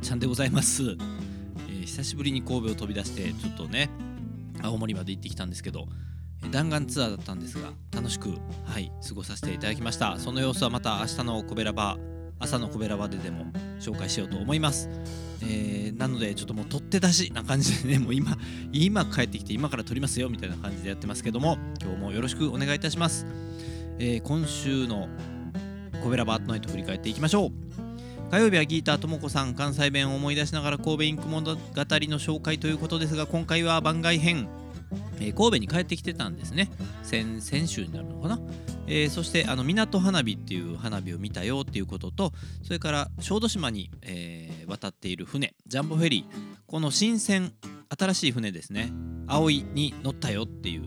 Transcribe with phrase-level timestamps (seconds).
[0.00, 1.20] ちゃんでございます、えー
[1.84, 3.90] 久しぶりに神戸を飛び出してちょっとね
[4.62, 5.88] 青森まで行ってきたんですけど
[6.52, 8.30] 弾丸ツアーだったんですが楽しく
[8.64, 10.16] はい過ごさせていただきました。
[10.18, 11.98] その様子はまた明日のコベラバ
[12.38, 13.46] 朝のコベラバででも
[13.80, 14.88] 紹介しようと思います、
[15.42, 18.38] えーなのでちょっともう取って出しな感じでね もう今
[18.72, 23.26] 今帰ってきて今から撮りますよみたいな感じでやってますけども今日もよろしくお願いいたします、
[23.98, 25.08] えー今週の
[26.02, 27.69] コベラバートナイト振り返っていきましょう。
[28.30, 31.64] 火曜日はギーターともこさん関西弁を思い出しながら神戸インク物語の
[32.18, 34.48] 紹介ということですが今回は番外編、
[35.20, 36.70] えー神戸に帰ってきてたんですね。
[37.02, 38.40] 先先週になるのかな、
[38.86, 45.52] えーそしてあの港花火っていう花火を見たよっていうこととそれから小豆島に、えー渡っている船。
[45.66, 46.60] ジャンボフェリー。
[46.68, 47.52] この新鮮
[47.98, 48.92] 新しい船ですね。
[49.26, 50.84] 葵に乗ったよっていう。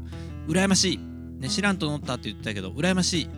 [0.47, 3.29] 羨ましい、ね、知らんと乗ったって言ってたけど羨ましい。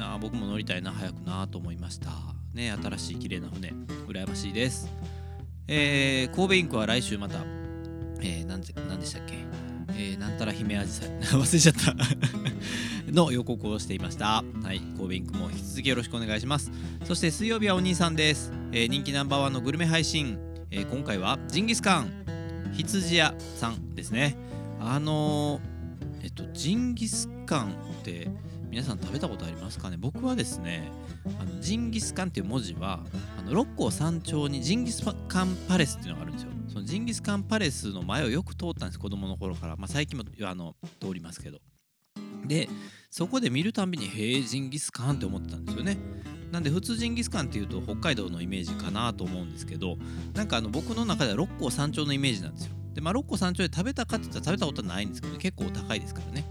[0.00, 0.90] あ僕も乗りたいな。
[0.90, 2.39] 早くなと思いました。
[2.54, 3.72] ね新しい綺麗な船
[4.08, 4.88] 羨ましいです。
[5.68, 7.44] えー神戸インクは来週また
[8.20, 8.66] えー、なんで
[9.06, 9.34] したっけ？
[9.92, 11.08] えー、なんたら姫あじさい。
[11.32, 11.94] 忘れちゃった。
[13.12, 14.44] の予告をしていました。
[14.62, 16.70] はい神戸インクも引き続きよろしくお願いします。
[17.04, 20.38] そして水曜日はお兄さんです、えー人気ナンバーワンのグルメ配信、
[20.70, 22.10] えー今回はジンギスカン。
[22.72, 24.36] 羊屋さんですね。
[24.80, 28.28] あのーえっとジンギスカンって
[28.70, 29.96] 皆さん食べたことありますかね？
[29.98, 30.92] 僕はですね
[31.40, 33.00] あのジンギスカンっていう文字は
[33.36, 36.50] あの六甲山頂にジンギスカンパレスっていうのがあるんですよ。
[36.68, 41.58] そのジンギスカンパレスの前をよく通ったんです子供の頃から、まあ、最近もあの通りますけど。
[42.46, 42.68] で
[43.10, 45.98] そこで見るたびにへえジンギスカンって思ってたんですよね。
[46.52, 49.96] なんで普通ジンギスカンっていうと北海道のイメージかなと思うんですけど
[50.32, 52.72] なんかあの僕の中では六甲山頂のイメージなんですよ。
[52.94, 55.38] でまあ六甲山頂で食べたかって言ったら食べたことはないんですけど、ね。
[55.40, 56.44] 結構高いですからね。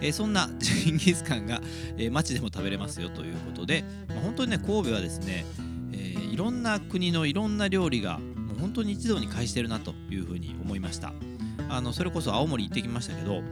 [0.00, 1.60] えーそんなジンギスカンが、
[1.96, 5.44] えー街でも食べれますよということで、まあ本当にね神戸はですね、
[5.92, 11.12] えーいろんな国のいろんな料理がもう本当に一堂に会してるなというふうに思いました。
[11.68, 13.42] あのそれこそ青森行ってきましたけど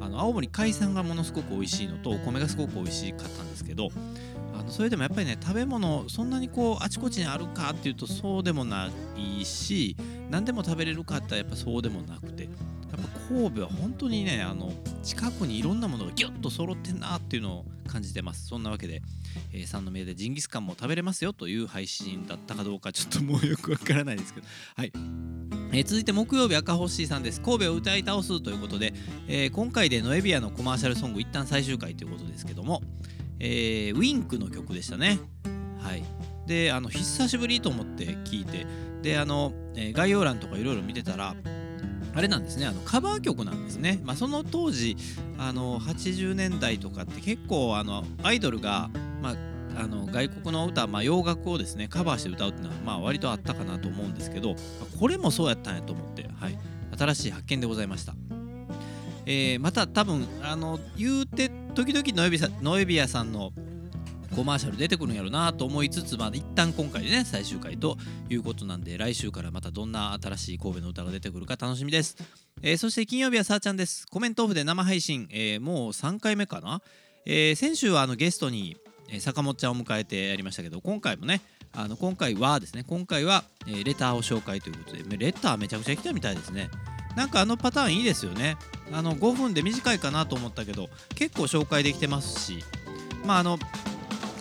[0.00, 3.90] あの青森海産がものすごく美味しいのとお米がすごく美味しかったんですけど
[4.58, 9.96] あのそれでもやっぱりね食べ物そんなにこうあちこちにあるかっていうとそうでもないし
[10.30, 12.52] 何でも食べれるかって言ったやっぱそうでもなくてやっ
[12.92, 18.46] ぱ神戸は本当にねあの近くにいろんなものがギュッと揃ってんなっていうのを感じてます。
[18.46, 19.02] そんなわけで、
[19.52, 24.46] えー、三宮でジンギスカンも食べれますよという配信だったかどうかちょっともうよくわからないですけど。
[24.76, 24.92] はい。
[25.72, 27.40] えー続いて木曜日赤星さんです。
[27.40, 28.94] 神戸を歌い倒すということで、
[29.26, 32.82] えー今回でノエビアのコマーシャルソング一旦最終回ということですけども、
[33.40, 35.18] えーウィンクの曲でしたね。
[35.80, 36.04] はい。
[36.46, 38.66] であの久しぶりと思って聞いて
[39.02, 41.34] であの、えー概要欄とかいろいろ見てたら
[42.14, 42.66] あれなんですね。
[42.66, 44.96] あのカバー曲なんですね、まあ、その当時
[45.38, 48.90] あの80年代とかって結構あのアイドルが、
[49.22, 49.34] まあ、
[49.80, 54.56] あの外国の歌、まあ、洋楽をですねカバーして歌うっていうのは、まあ、割とあったかなと思うんですけど
[54.98, 56.58] これもそうやったんやと思って、はい、
[56.98, 58.14] 新しい発見でございました、
[59.26, 63.52] えーまた多分あの言うて時々ノエビさノエビアさんの
[64.34, 67.96] コマーシャル出てくるんやろなと思いつつ、まあ、一旦今回でね最終回と
[68.28, 72.16] いうことなんで来週からまたどんな新しい神戸の歌が出てくるか楽しみです、
[72.62, 74.06] えーそして金曜日はさーちゃんです。
[74.06, 76.82] コメントオフで生配信、えーもう3回目かな、
[77.26, 78.76] えー先週はあのゲストに、
[79.18, 81.40] 坂本ちゃんを迎えてやりましたけど今回もね
[81.72, 86.70] あの今回はですね今回は、えレターを紹介ということでレターめちゃくちゃ来たみたいですね。
[87.16, 88.56] なんかあのパターンいいですよね。
[88.92, 92.64] あの5分で短いかなと思ったけど結構紹介できてますし
[93.24, 93.58] まああの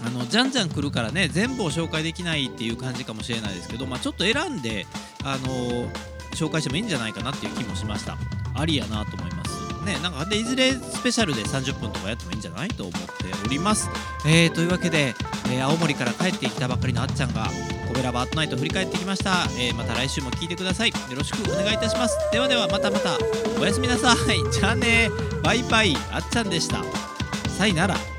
[0.06, 4.86] あのじゃんじゃん来るからね全部を紹介できないっていう感じかもしれないですけど、まあ、ちょっと選んで、
[5.24, 5.90] あの
[6.36, 8.18] 紹介してもいいんじゃないかなっていう気もしました。
[8.56, 9.50] ありやなと思います。
[9.86, 13.08] ねなんかでいずれスペシャルで30分とかやってもいいんじゃないと思って
[13.46, 13.90] おります、
[14.26, 15.16] えーというわけで、
[15.52, 17.48] えー青森から帰ってきたばかりのあっちゃんが
[17.88, 20.90] コベラバートナイト振り返ってきました、えーまた来週も聞いてください。
[20.90, 22.18] よろしくお願いいたします。
[22.32, 23.18] ではではまたまた。
[23.60, 24.52] おやすみなさい。
[24.52, 25.10] じゃあね。
[25.44, 25.96] バイバイ。
[26.12, 26.84] あっちゃんでした。
[27.58, 28.19] さいなら。